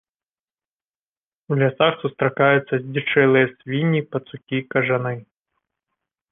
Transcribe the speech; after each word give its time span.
У 1.47 1.57
лясах 1.59 1.93
сустракаюцца 2.05 2.75
здзічэлыя 2.87 3.47
свінні, 3.53 4.01
пацукі, 4.17 4.57
кажаны. 4.75 5.15